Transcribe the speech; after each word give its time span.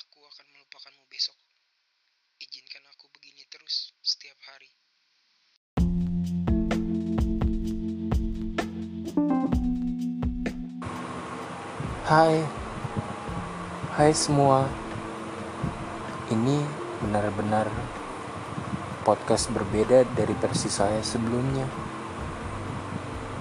aku 0.00 0.24
akan 0.24 0.46
melupakanmu 0.56 1.04
besok. 1.12 1.36
Izinkan 2.40 2.88
aku 2.88 3.12
begini 3.12 3.44
terus 3.52 3.92
setiap 4.00 4.38
hari. 4.48 4.72
Hai, 12.08 12.40
hai 14.00 14.10
semua. 14.16 14.64
Ini 16.32 16.64
benar-benar 17.04 17.68
podcast 19.04 19.52
berbeda 19.52 20.08
dari 20.16 20.32
versi 20.32 20.72
saya 20.72 21.04
sebelumnya. 21.04 21.68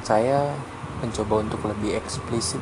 Saya 0.04 0.52
mencoba 1.00 1.40
untuk 1.40 1.64
lebih 1.72 1.96
eksplisit, 1.96 2.60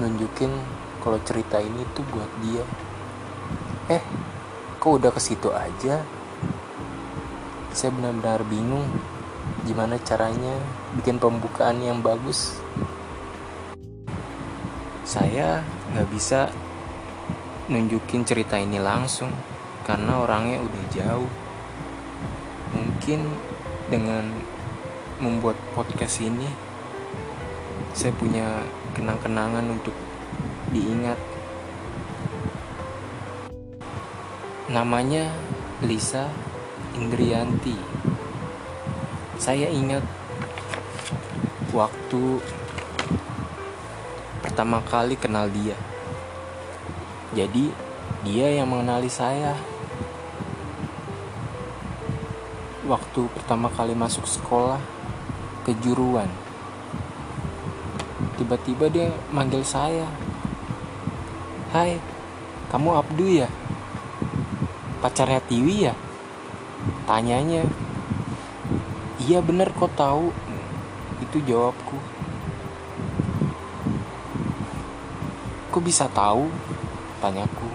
nunjukin 0.00 0.77
kalau 1.02 1.18
cerita 1.22 1.62
ini 1.62 1.82
tuh 1.94 2.04
buat 2.10 2.30
dia. 2.42 2.64
Eh, 3.88 4.02
kok 4.78 4.92
udah 4.98 5.10
ke 5.14 5.20
situ 5.20 5.48
aja? 5.50 6.02
Saya 7.72 7.90
benar-benar 7.94 8.42
bingung 8.48 8.86
gimana 9.68 10.00
caranya 10.00 10.56
bikin 10.96 11.20
pembukaan 11.20 11.82
yang 11.84 12.00
bagus 12.00 12.56
saya 15.08 15.64
nggak 15.92 16.08
bisa 16.12 16.52
nunjukin 17.72 18.28
cerita 18.28 18.60
ini 18.60 18.76
langsung 18.76 19.32
karena 19.88 20.20
orangnya 20.20 20.60
udah 20.60 20.84
jauh 20.92 21.32
mungkin 22.76 23.24
dengan 23.88 24.28
membuat 25.16 25.56
podcast 25.72 26.20
ini 26.20 26.44
saya 27.96 28.12
punya 28.20 28.60
kenang-kenangan 28.92 29.64
untuk 29.72 29.96
diingat 30.74 31.18
namanya 34.68 35.32
Lisa 35.80 36.28
Indrianti 36.98 37.98
saya 39.38 39.70
ingat 39.70 40.02
waktu 41.70 42.42
pertama 44.42 44.82
kali 44.82 45.14
kenal 45.14 45.46
dia. 45.46 45.78
Jadi, 47.38 47.70
dia 48.26 48.50
yang 48.50 48.66
mengenali 48.66 49.06
saya. 49.06 49.54
Waktu 52.82 53.30
pertama 53.30 53.70
kali 53.70 53.94
masuk 53.94 54.26
sekolah, 54.26 54.82
kejuruan. 55.62 56.26
Tiba-tiba 58.34 58.90
dia 58.90 59.14
manggil 59.30 59.62
saya. 59.62 60.10
Hai, 61.68 62.00
kamu 62.72 62.96
Abdu 62.96 63.28
ya? 63.28 63.44
Pacarnya 65.04 65.36
Tiwi 65.44 65.84
ya? 65.84 65.92
Tanyanya. 67.04 67.60
Iya 69.20 69.44
bener 69.44 69.68
kok 69.76 69.92
tahu. 69.92 70.32
Itu 71.20 71.44
jawabku. 71.44 72.00
Kok 75.68 75.82
bisa 75.84 76.08
tahu? 76.08 76.48
Tanyaku. 77.20 77.68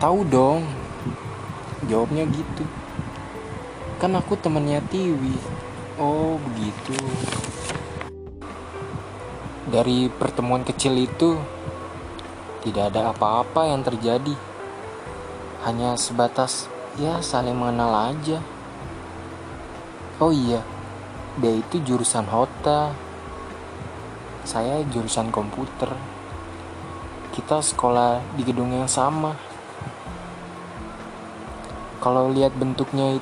Tahu 0.00 0.18
dong. 0.24 0.64
Jawabnya 1.84 2.24
gitu. 2.32 2.64
Kan 4.00 4.16
aku 4.16 4.40
temannya 4.40 4.80
Tiwi. 4.88 5.36
Oh, 6.00 6.40
begitu. 6.48 6.96
Dari 9.68 10.08
pertemuan 10.08 10.64
kecil 10.64 10.96
itu 10.96 11.36
tidak 12.64 12.90
ada 12.90 13.12
apa-apa 13.12 13.68
yang 13.68 13.84
terjadi. 13.84 14.34
Hanya 15.68 15.94
sebatas 16.00 16.66
ya 16.96 17.20
saling 17.20 17.54
mengenal 17.54 18.10
aja. 18.10 18.40
Oh 20.18 20.32
iya, 20.32 20.64
dia 21.38 21.54
itu 21.60 21.78
jurusan 21.84 22.26
Hota 22.26 23.04
saya 24.44 24.84
jurusan 24.92 25.32
komputer. 25.32 25.88
Kita 27.32 27.64
sekolah 27.64 28.20
di 28.36 28.44
gedung 28.44 28.76
yang 28.76 28.86
sama. 28.86 29.32
Kalau 32.04 32.28
lihat 32.28 32.52
bentuknya 32.52 33.16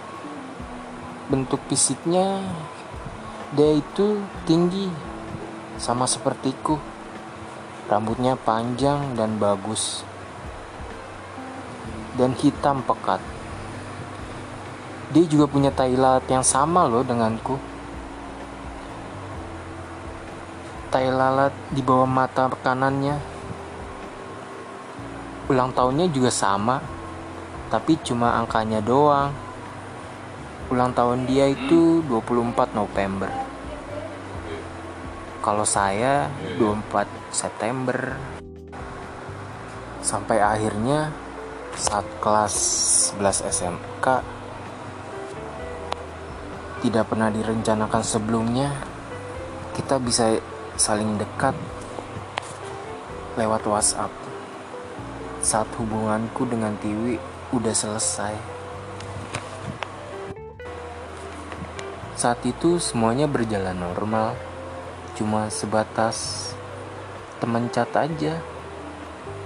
bentuk 1.31 1.63
fisiknya 1.71 2.43
dia 3.55 3.79
itu 3.79 4.19
tinggi 4.43 4.91
sama 5.79 6.11
sepertiku. 6.11 6.77
Rambutnya 7.91 8.37
panjang 8.37 9.15
dan 9.15 9.41
bagus. 9.41 10.05
Dan 12.19 12.37
hitam 12.37 12.85
pekat. 12.85 13.19
Dia 15.17 15.25
juga 15.27 15.49
punya 15.49 15.73
tai 15.73 15.97
lalat 15.97 16.25
yang 16.29 16.45
sama 16.45 16.85
loh 16.85 17.01
denganku. 17.03 17.73
tai 20.93 21.09
lalat 21.09 21.57
di 21.73 21.81
bawah 21.81 22.05
mata 22.05 22.53
kanannya. 22.53 23.17
Ulang 25.49 25.73
tahunnya 25.73 26.13
juga 26.13 26.29
sama, 26.29 26.85
tapi 27.73 27.97
cuma 28.05 28.37
angkanya 28.37 28.85
doang. 28.85 29.33
Ulang 30.69 30.93
tahun 30.93 31.25
dia 31.25 31.49
itu 31.49 32.05
24 32.05 32.77
November. 32.77 33.52
Kalau 35.43 35.67
saya 35.67 36.31
24 36.55 37.35
September. 37.35 38.15
Sampai 39.99 40.39
akhirnya 40.39 41.11
saat 41.75 42.07
kelas 42.23 42.55
11 43.19 43.51
SMK 43.51 44.07
tidak 46.87 47.05
pernah 47.11 47.31
direncanakan 47.31 48.03
sebelumnya 48.03 48.71
kita 49.75 49.99
bisa 50.03 50.39
saling 50.79 51.19
dekat 51.19 51.55
lewat 53.39 53.63
WhatsApp 53.67 54.11
saat 55.43 55.67
hubunganku 55.79 56.47
dengan 56.47 56.79
Tiwi 56.79 57.19
udah 57.51 57.75
selesai. 57.75 58.35
Saat 62.15 62.47
itu 62.47 62.79
semuanya 62.79 63.27
berjalan 63.27 63.75
normal, 63.75 64.39
cuma 65.23 65.47
sebatas 65.55 66.51
teman 67.39 67.71
chat 67.71 67.87
aja. 67.95 68.43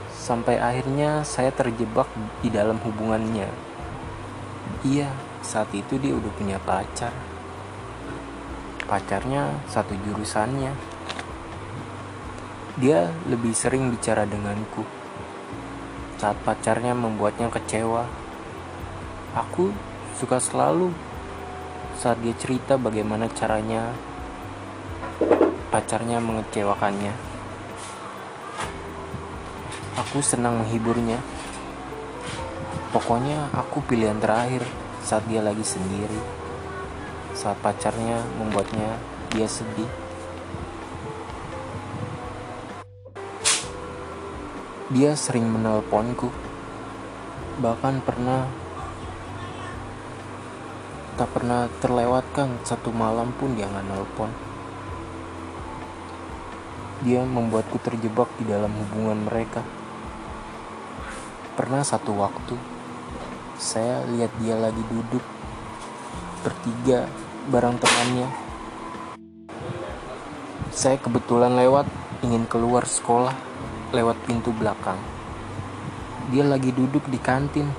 Sampai 0.09 0.56
akhirnya 0.56 1.20
saya 1.20 1.53
terjebak 1.53 2.09
di 2.41 2.48
dalam 2.48 2.81
hubungannya. 2.81 3.44
Iya, 4.81 5.12
saat 5.44 5.69
itu 5.76 6.00
dia 6.00 6.16
udah 6.16 6.32
punya 6.32 6.56
pacar. 6.64 7.12
Pacarnya 8.88 9.53
satu 9.69 9.92
jurusannya 10.00 10.72
dia 12.81 13.12
lebih 13.28 13.53
sering 13.53 13.88
bicara 13.93 14.25
denganku 14.25 14.84
saat 16.16 16.41
pacarnya 16.41 16.97
membuatnya 16.97 17.53
kecewa. 17.53 18.08
Aku 19.37 19.76
suka 20.16 20.41
selalu 20.41 20.88
saat 22.00 22.16
dia 22.25 22.32
cerita 22.32 22.81
bagaimana 22.81 23.28
caranya 23.32 23.93
pacarnya 25.66 26.22
mengecewakannya. 26.22 27.15
Aku 29.97 30.22
senang 30.22 30.62
menghiburnya. 30.62 31.19
Pokoknya 32.94 33.50
aku 33.53 33.82
pilihan 33.82 34.16
terakhir 34.22 34.62
saat 35.03 35.26
dia 35.26 35.43
lagi 35.43 35.66
sendiri. 35.66 36.21
Saat 37.34 37.59
pacarnya 37.60 38.22
membuatnya 38.38 38.97
dia 39.34 39.50
sedih. 39.50 39.91
Dia 44.94 45.19
sering 45.19 45.50
menelponku. 45.50 46.31
Bahkan 47.58 48.06
pernah 48.06 48.46
tak 51.17 51.32
pernah 51.32 51.64
terlewatkan 51.81 52.61
satu 52.61 52.93
malam 52.93 53.32
pun 53.35 53.56
dia 53.56 53.64
nggak 53.64 53.88
nelpon. 53.88 54.56
Dia 57.04 57.20
membuatku 57.20 57.76
terjebak 57.84 58.32
di 58.40 58.48
dalam 58.48 58.72
hubungan 58.72 59.28
mereka. 59.28 59.60
Pernah 61.52 61.84
satu 61.84 62.16
waktu, 62.16 62.56
saya 63.60 64.04
lihat 64.12 64.32
dia 64.40 64.56
lagi 64.56 64.81
duduk 64.88 65.25
bertiga 66.40 67.04
bareng 67.52 67.76
temannya. 67.76 68.28
Saya 70.72 70.96
kebetulan 71.00 71.56
lewat 71.56 71.88
ingin 72.25 72.44
keluar 72.48 72.84
sekolah 72.84 73.32
lewat 73.96 74.16
pintu 74.28 74.52
belakang. 74.52 74.98
Dia 76.32 76.43
lagi 76.43 76.75
duduk 76.75 77.06
di 77.06 77.16
kantin. 77.22 77.70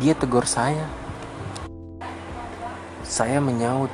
Dia 0.00 0.16
tegur 0.16 0.48
saya. 0.48 0.88
Saya 3.04 3.44
menyaut. 3.44 3.92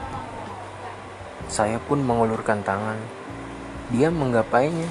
Saya 1.50 1.82
pun 1.82 2.00
mengulurkan 2.06 2.62
tangan. 2.62 3.17
Dia 3.88 4.12
menggapainya. 4.12 4.84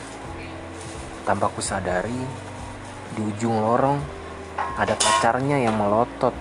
Tanpa 1.21 1.53
ku 1.53 1.61
sadari, 1.61 2.17
di 3.13 3.21
ujung 3.21 3.61
lorong 3.61 4.01
ada 4.73 4.97
pacarnya 4.97 5.61
yang 5.61 5.77
melotot. 5.77 6.33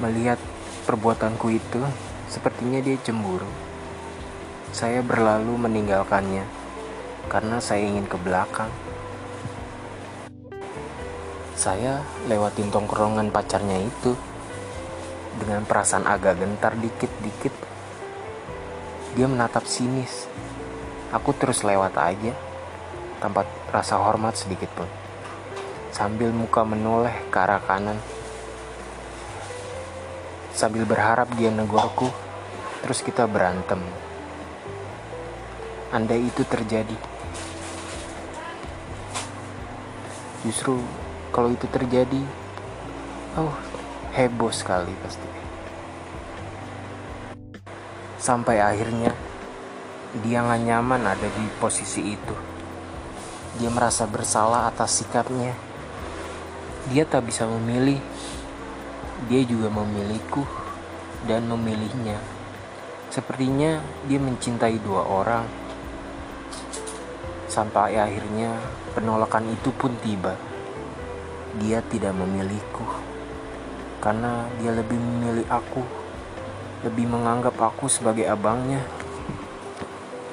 Melihat 0.00 0.40
perbuatanku 0.88 1.52
itu, 1.52 1.84
sepertinya 2.32 2.80
dia 2.80 2.96
cemburu. 3.04 3.48
Saya 4.72 5.04
berlalu 5.04 5.68
meninggalkannya 5.68 6.48
karena 7.28 7.60
saya 7.60 7.84
ingin 7.84 8.08
ke 8.08 8.16
belakang. 8.16 8.72
Saya 11.52 12.00
lewatin 12.24 12.72
tongkrongan 12.72 13.28
pacarnya 13.28 13.84
itu 13.84 14.16
dengan 15.36 15.60
perasaan 15.68 16.08
agak 16.08 16.40
gentar 16.40 16.72
dikit-dikit. 16.72 17.52
Dia 19.12 19.28
menatap 19.28 19.68
sinis. 19.68 20.28
Aku 21.14 21.30
terus 21.36 21.62
lewat 21.62 21.94
aja 21.98 22.34
tanpa 23.22 23.46
rasa 23.70 23.98
hormat 23.98 24.34
sedikit 24.34 24.70
pun. 24.74 24.88
Sambil 25.94 26.34
muka 26.34 26.66
menoleh 26.66 27.14
ke 27.30 27.36
arah 27.38 27.62
kanan. 27.62 27.98
Sambil 30.56 30.88
berharap 30.88 31.28
dia 31.36 31.52
negorku, 31.52 32.08
terus 32.80 33.04
kita 33.04 33.28
berantem. 33.28 33.78
Andai 35.92 36.26
itu 36.26 36.42
terjadi, 36.42 36.98
justru 40.42 40.82
kalau 41.30 41.54
itu 41.54 41.64
terjadi, 41.70 42.20
oh 43.38 43.54
heboh 44.12 44.50
sekali 44.50 44.90
pasti. 45.00 45.28
Sampai 48.18 48.58
akhirnya 48.58 49.14
dia 50.22 50.40
nggak 50.40 50.62
nyaman 50.64 51.02
ada 51.04 51.28
di 51.28 51.44
posisi 51.60 52.14
itu. 52.16 52.36
Dia 53.56 53.68
merasa 53.72 54.04
bersalah 54.08 54.68
atas 54.68 55.00
sikapnya. 55.02 55.52
Dia 56.92 57.04
tak 57.04 57.28
bisa 57.28 57.48
memilih. 57.48 58.00
Dia 59.28 59.42
juga 59.44 59.72
memilihku 59.72 60.44
dan 61.24 61.48
memilihnya. 61.48 62.20
Sepertinya 63.12 63.80
dia 64.06 64.20
mencintai 64.20 64.76
dua 64.80 65.02
orang. 65.04 65.44
Sampai 67.48 67.96
akhirnya 67.96 68.52
penolakan 68.92 69.48
itu 69.52 69.72
pun 69.72 69.96
tiba 70.04 70.36
dia 71.56 71.80
tidak 71.88 72.12
memilihku 72.12 72.84
karena 74.04 74.44
dia 74.60 74.76
lebih 74.76 75.00
memilih 75.00 75.46
aku, 75.48 75.82
lebih 76.84 77.08
menganggap 77.08 77.56
aku 77.56 77.88
sebagai 77.88 78.28
abangnya. 78.28 78.84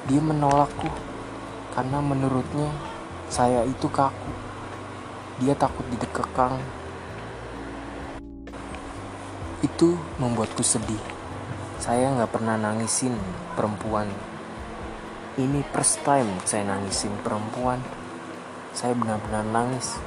Dia 0.04 0.20
menolakku 0.20 0.88
karena 1.72 1.98
menurutnya 1.98 2.68
saya 3.32 3.64
itu 3.64 3.88
kaku. 3.88 4.32
Dia 5.42 5.56
takut 5.56 5.84
didekekang. 5.90 6.60
Itu 9.64 9.96
membuatku 10.20 10.60
sedih. 10.60 11.00
Saya 11.80 12.12
nggak 12.14 12.30
pernah 12.32 12.56
nangisin 12.60 13.16
perempuan. 13.56 14.08
Ini 15.34 15.66
first 15.74 16.04
time 16.06 16.30
saya 16.46 16.68
nangisin 16.68 17.12
perempuan. 17.24 17.80
Saya 18.76 18.94
benar-benar 18.94 19.42
nangis 19.42 19.98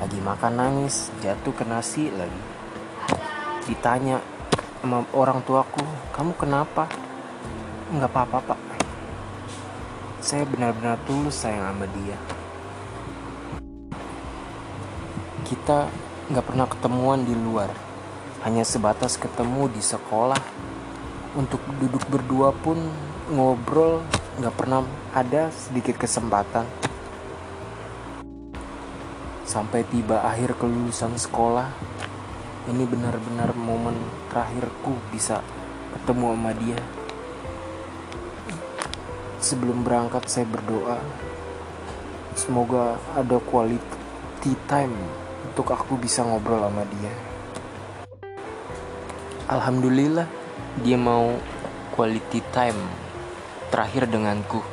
lagi 0.00 0.18
makan 0.18 0.54
nangis 0.56 1.14
jatuh 1.20 1.52
ke 1.52 1.62
nasi 1.68 2.08
lagi 2.10 2.42
ditanya 3.68 4.18
sama 4.80 5.06
orang 5.14 5.44
tuaku 5.46 5.84
kamu 6.10 6.32
kenapa 6.34 6.90
nggak 7.92 8.10
apa-apa 8.10 8.38
pak 8.50 8.71
saya 10.22 10.46
benar-benar 10.46 11.02
tulus 11.02 11.34
sayang 11.34 11.74
sama 11.74 11.86
dia. 11.98 12.14
Kita 15.42 15.90
nggak 16.30 16.46
pernah 16.46 16.66
ketemuan 16.70 17.26
di 17.26 17.34
luar. 17.34 17.74
Hanya 18.46 18.62
sebatas 18.62 19.18
ketemu 19.18 19.66
di 19.74 19.82
sekolah. 19.82 20.38
Untuk 21.34 21.58
duduk 21.82 22.06
berdua 22.06 22.54
pun 22.54 22.78
ngobrol 23.34 24.06
nggak 24.38 24.54
pernah 24.54 24.86
ada 25.10 25.50
sedikit 25.50 25.98
kesempatan. 25.98 26.70
Sampai 29.42 29.82
tiba 29.90 30.22
akhir 30.22 30.54
kelulusan 30.54 31.18
sekolah 31.18 31.66
ini 32.70 32.86
benar-benar 32.86 33.58
momen 33.58 33.98
terakhirku 34.30 34.94
bisa 35.10 35.42
ketemu 35.98 36.26
sama 36.30 36.52
dia 36.54 37.01
sebelum 39.42 39.82
berangkat 39.82 40.24
saya 40.30 40.46
berdoa 40.46 41.02
semoga 42.38 42.96
ada 43.18 43.42
quality 43.42 44.54
time 44.70 44.94
untuk 45.50 45.74
aku 45.74 45.98
bisa 45.98 46.22
ngobrol 46.22 46.62
sama 46.62 46.86
dia 46.96 47.12
Alhamdulillah 49.50 50.30
dia 50.80 50.96
mau 50.96 51.36
quality 51.92 52.40
time 52.54 52.78
terakhir 53.68 54.06
denganku 54.08 54.64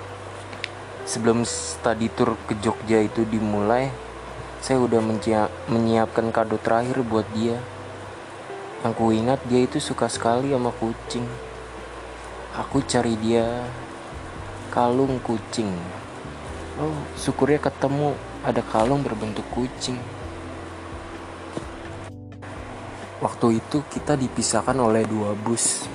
sebelum 1.10 1.42
study 1.42 2.07
tour 2.13 2.38
ke 2.45 2.54
Jogja 2.62 3.01
itu 3.01 3.25
dimulai 3.25 3.89
saya 4.60 4.83
udah 4.83 5.00
menyiapkan 5.72 6.36
kado 6.36 6.60
terakhir 6.60 7.00
buat 7.07 7.24
dia. 7.31 7.56
Yang 8.83 8.94
ku 8.95 9.12
ingat 9.12 9.39
dia 9.48 9.63
itu 9.63 9.80
suka 9.80 10.12
sekali 10.12 10.51
sama 10.51 10.75
kucing. 10.75 11.24
Aku 12.60 12.83
cari 12.83 13.15
dia 13.24 13.48
kalung 14.69 15.18
kucing. 15.25 15.74
Oh, 16.77 16.95
syukurnya 17.18 17.57
ketemu 17.60 18.13
ada 18.45 18.62
kalung 18.62 19.01
berbentuk 19.01 19.44
kucing. 19.51 19.98
Waktu 23.19 23.60
itu 23.60 23.83
kita 23.92 24.16
dipisahkan 24.16 24.80
oleh 24.80 25.04
dua 25.04 25.36
bus, 25.36 25.89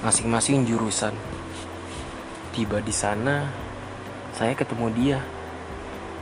masing-masing 0.00 0.64
jurusan. 0.64 1.12
Tiba 2.56 2.80
di 2.80 2.94
sana, 2.94 3.50
saya 4.32 4.56
ketemu 4.56 4.86
dia 4.96 5.18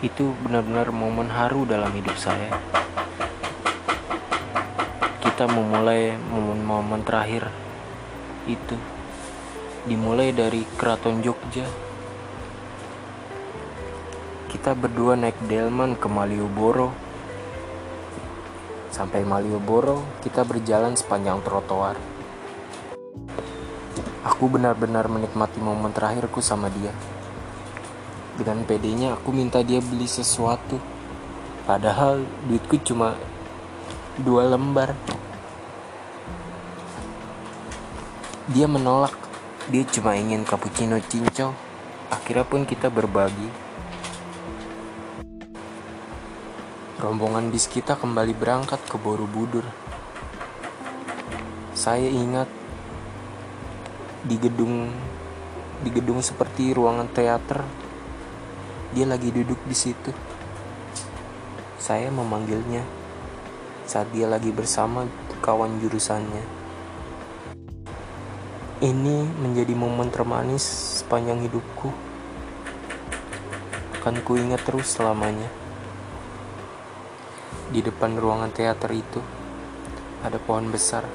itu 0.00 0.32
benar-benar 0.43 0.91
momen 0.91 1.31
haru 1.31 1.69
dalam 1.69 1.93
hidup 1.94 2.17
saya. 2.19 2.50
Kita 5.23 5.46
memulai 5.46 6.17
momen-momen 6.17 7.05
terakhir 7.06 7.46
itu 8.49 8.75
dimulai 9.87 10.35
dari 10.35 10.67
keraton 10.76 11.23
Jogja. 11.23 11.89
Kita 14.50 14.75
berdua 14.75 15.14
naik 15.14 15.47
delman 15.47 15.94
ke 15.94 16.11
Malioboro. 16.11 16.91
Sampai 18.91 19.22
Malioboro, 19.22 20.03
kita 20.27 20.43
berjalan 20.43 20.98
sepanjang 20.98 21.39
trotoar. 21.46 21.94
Aku 24.27 24.51
benar-benar 24.51 25.06
menikmati 25.06 25.63
momen 25.63 25.94
terakhirku 25.94 26.43
sama 26.43 26.67
dia. 26.67 26.91
Dengan 28.34 28.67
pedenya 28.67 29.15
aku 29.15 29.31
minta 29.31 29.63
dia 29.63 29.79
beli 29.79 30.10
sesuatu. 30.10 30.82
Padahal 31.63 32.27
duitku 32.51 32.82
cuma 32.82 33.15
dua 34.19 34.51
lembar. 34.51 34.98
Dia 38.51 38.67
menolak. 38.67 39.15
Dia 39.70 39.86
cuma 39.86 40.19
ingin 40.19 40.43
cappuccino 40.43 40.98
cincau. 40.98 41.55
Akhirnya 42.10 42.43
pun 42.43 42.67
kita 42.67 42.91
berbagi. 42.91 43.69
Rombongan 47.00 47.48
bis 47.48 47.64
kita 47.64 47.96
kembali 47.96 48.36
berangkat 48.36 48.76
ke 48.84 49.00
Borobudur. 49.00 49.64
Saya 51.72 52.04
ingat 52.04 52.44
di 54.20 54.36
gedung 54.36 54.92
di 55.80 55.88
gedung 55.88 56.20
seperti 56.20 56.76
ruangan 56.76 57.08
teater 57.08 57.64
dia 58.92 59.08
lagi 59.08 59.32
duduk 59.32 59.56
di 59.64 59.72
situ. 59.72 60.12
Saya 61.80 62.12
memanggilnya 62.12 62.84
saat 63.88 64.12
dia 64.12 64.28
lagi 64.28 64.52
bersama 64.52 65.08
kawan 65.40 65.80
jurusannya. 65.80 66.44
Ini 68.84 69.40
menjadi 69.40 69.72
momen 69.72 70.12
termanis 70.12 71.00
sepanjang 71.00 71.48
hidupku. 71.48 71.88
Akan 73.96 74.20
kuingat 74.20 74.60
terus 74.69 74.92
selamanya. 74.92 75.59
Di 77.70 77.86
depan 77.86 78.19
ruangan 78.19 78.50
teater 78.50 78.91
itu 78.91 79.22
ada 80.27 80.43
pohon 80.43 80.74
besar. 80.74 81.06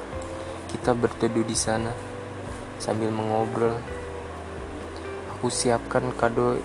Kita 0.71 0.95
berteduh 0.95 1.43
di 1.43 1.51
sana 1.51 1.91
sambil 2.79 3.11
mengobrol. 3.11 3.75
Aku 5.35 5.51
siapkan 5.51 6.15
kado 6.15 6.55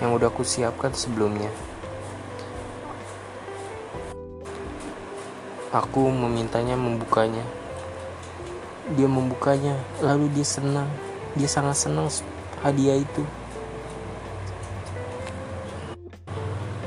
yang 0.00 0.16
udah 0.16 0.32
aku 0.32 0.48
siapkan 0.48 0.96
sebelumnya. 0.96 1.52
Aku 5.76 6.08
memintanya 6.08 6.80
membukanya. 6.80 7.44
Dia 8.96 9.08
membukanya, 9.12 9.76
lalu 10.00 10.32
dia 10.32 10.44
senang. 10.48 10.88
Dia 11.36 11.52
sangat 11.52 11.84
senang 11.84 12.08
hadiah 12.64 12.96
itu. 12.96 13.28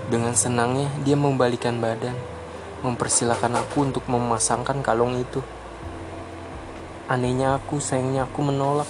Dengan 0.05 0.38
senangnya 0.38 0.85
dia 1.01 1.17
membalikan 1.17 1.81
badan, 1.81 2.13
mempersilahkan 2.85 3.50
aku 3.57 3.89
untuk 3.89 4.05
memasangkan 4.05 4.85
kalung 4.85 5.17
itu. 5.17 5.41
Anehnya 7.09 7.57
aku, 7.57 7.81
sayangnya 7.81 8.29
aku 8.29 8.45
menolak. 8.45 8.89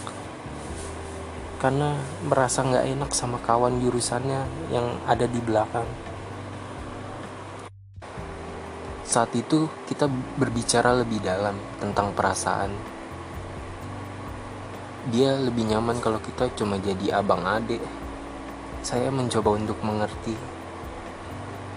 Karena 1.63 1.95
merasa 2.19 2.67
nggak 2.67 3.00
enak 3.00 3.12
sama 3.15 3.39
kawan 3.39 3.79
jurusannya 3.79 4.43
yang 4.75 5.00
ada 5.07 5.24
di 5.24 5.39
belakang. 5.39 5.88
Saat 9.07 9.31
itu 9.39 9.72
kita 9.88 10.12
berbicara 10.36 11.00
lebih 11.00 11.24
dalam 11.24 11.55
tentang 11.79 12.12
perasaan. 12.12 12.75
Dia 15.15 15.39
lebih 15.39 15.63
nyaman 15.72 16.03
kalau 16.03 16.19
kita 16.19 16.51
cuma 16.60 16.75
jadi 16.75 17.24
abang 17.24 17.48
adik. 17.48 17.79
Saya 18.84 19.07
mencoba 19.15 19.55
untuk 19.55 19.79
mengerti 19.79 20.64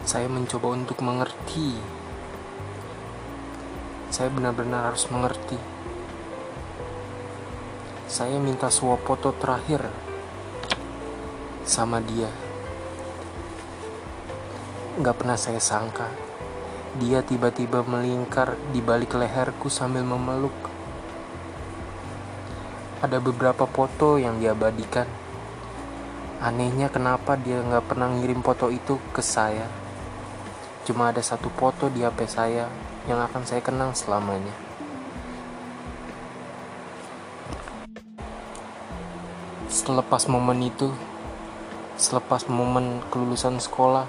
saya 0.08 0.24
mencoba 0.24 0.72
untuk 0.72 1.04
mengerti. 1.04 1.76
Saya 4.08 4.32
benar-benar 4.32 4.88
harus 4.88 5.04
mengerti. 5.12 5.60
Saya 8.08 8.40
minta 8.40 8.72
suap 8.72 9.04
foto 9.04 9.36
terakhir 9.36 9.84
sama 11.68 12.00
dia. 12.00 12.32
Gak 14.96 15.12
pernah 15.12 15.36
saya 15.36 15.60
sangka 15.60 16.08
dia 16.96 17.20
tiba-tiba 17.20 17.84
melingkar 17.84 18.56
di 18.72 18.80
balik 18.80 19.12
leherku 19.12 19.68
sambil 19.68 20.02
memeluk. 20.02 20.56
Ada 23.04 23.20
beberapa 23.20 23.68
foto 23.68 24.16
yang 24.16 24.40
diabadikan. 24.40 25.06
Anehnya 26.40 26.88
kenapa 26.88 27.36
dia 27.36 27.60
nggak 27.60 27.92
pernah 27.92 28.08
ngirim 28.08 28.40
foto 28.40 28.72
itu 28.72 28.96
ke 29.12 29.20
saya. 29.20 29.87
Cuma 30.88 31.12
ada 31.12 31.20
satu 31.20 31.52
foto 31.52 31.92
di 31.92 32.00
HP 32.00 32.24
saya 32.24 32.64
yang 33.04 33.20
akan 33.20 33.44
saya 33.44 33.60
kenang 33.60 33.92
selamanya. 33.92 34.56
Selepas 39.68 40.24
momen 40.32 40.64
itu, 40.64 40.88
selepas 42.00 42.48
momen 42.48 43.04
kelulusan 43.12 43.60
sekolah, 43.60 44.08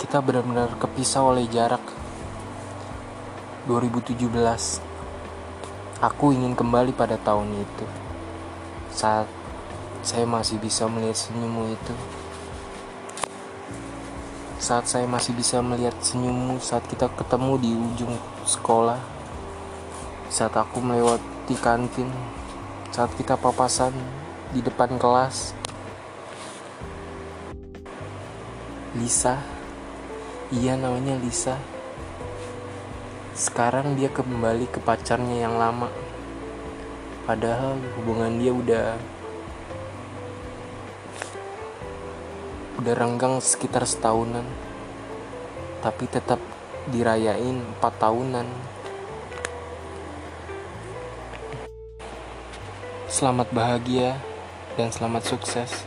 kita 0.00 0.24
benar-benar 0.24 0.72
kepisah 0.80 1.20
oleh 1.20 1.44
jarak. 1.52 1.84
2017, 3.68 4.24
aku 6.00 6.32
ingin 6.32 6.56
kembali 6.56 6.96
pada 6.96 7.20
tahun 7.20 7.52
itu. 7.52 7.84
Saat 8.88 9.28
saya 10.00 10.24
masih 10.24 10.56
bisa 10.56 10.88
melihat 10.88 11.28
senyummu 11.28 11.76
itu 11.76 11.92
saat 14.64 14.88
saya 14.88 15.04
masih 15.04 15.36
bisa 15.36 15.60
melihat 15.60 15.92
senyummu 16.00 16.56
saat 16.56 16.88
kita 16.88 17.12
ketemu 17.12 17.60
di 17.60 17.70
ujung 17.76 18.16
sekolah 18.48 18.96
saat 20.32 20.56
aku 20.56 20.80
melewati 20.80 21.52
kantin 21.60 22.08
saat 22.88 23.12
kita 23.18 23.36
papasan 23.36 23.90
di 24.54 24.62
depan 24.62 24.96
kelas. 24.96 25.50
Lisa 28.94 29.42
iya 30.54 30.78
namanya 30.78 31.18
Lisa. 31.18 31.58
Sekarang 33.34 33.98
dia 33.98 34.06
kembali 34.14 34.70
ke 34.70 34.78
pacarnya 34.78 35.42
yang 35.42 35.58
lama. 35.58 35.90
Padahal 37.26 37.82
hubungan 37.98 38.38
dia 38.38 38.54
udah 38.54 38.94
udah 42.78 42.94
renggang 42.94 43.38
sekitar 43.38 43.86
setahunan. 43.86 44.46
Tapi 45.82 46.04
tetap 46.10 46.40
dirayain 46.90 47.60
empat 47.60 47.94
tahunan. 48.00 48.48
Selamat 53.06 53.46
bahagia 53.54 54.18
dan 54.74 54.90
selamat 54.90 55.22
sukses 55.22 55.86